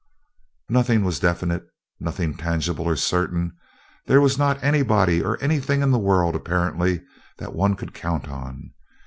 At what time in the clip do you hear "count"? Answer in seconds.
7.93-8.27